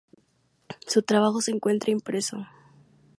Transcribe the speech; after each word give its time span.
Su 0.87 1.03
trabajo 1.03 1.41
se 1.41 1.51
encuentra 1.51 1.91
impreso. 1.91 2.47